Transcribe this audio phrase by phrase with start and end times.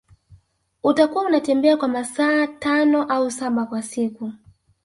[0.83, 4.33] Utakuwa unatembea kwa masaa tano au saba kwa siku